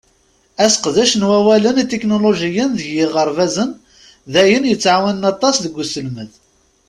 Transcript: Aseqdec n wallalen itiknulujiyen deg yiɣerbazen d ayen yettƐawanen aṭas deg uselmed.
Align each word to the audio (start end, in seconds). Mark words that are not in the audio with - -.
Aseqdec 0.65 1.11
n 1.19 1.27
wallalen 1.29 1.81
itiknulujiyen 1.83 2.71
deg 2.79 2.87
yiɣerbazen 2.95 3.69
d 4.31 4.33
ayen 4.41 4.65
yettƐawanen 4.69 5.29
aṭas 5.33 5.55
deg 5.61 5.73
uselmed. 5.81 6.31